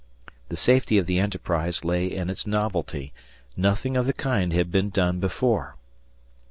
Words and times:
The 0.49 0.57
safety 0.57 0.97
of 0.97 1.05
the 1.05 1.19
enterprise 1.19 1.85
lay 1.85 2.07
in 2.07 2.31
its 2.31 2.47
novelty; 2.47 3.13
nothing 3.55 3.95
of 3.95 4.07
the 4.07 4.13
kind 4.13 4.51
had 4.51 4.71
been 4.71 4.89
done 4.89 5.19
before. 5.19 5.75